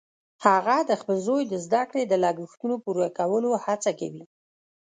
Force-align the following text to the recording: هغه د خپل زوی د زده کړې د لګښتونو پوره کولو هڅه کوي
هغه 0.45 0.77
د 0.89 0.91
خپل 1.01 1.17
زوی 1.27 1.43
د 1.47 1.53
زده 1.65 1.81
کړې 1.89 2.03
د 2.07 2.13
لګښتونو 2.23 2.75
پوره 2.83 3.09
کولو 3.19 3.51
هڅه 3.65 3.91
کوي 3.99 4.23